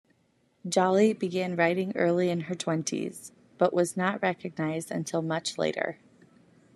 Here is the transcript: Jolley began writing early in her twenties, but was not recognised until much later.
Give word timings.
Jolley 0.67 1.13
began 1.13 1.55
writing 1.55 1.95
early 1.95 2.31
in 2.31 2.39
her 2.49 2.55
twenties, 2.55 3.31
but 3.59 3.71
was 3.71 3.95
not 3.95 4.19
recognised 4.19 4.89
until 4.89 5.21
much 5.21 5.59
later. 5.59 5.99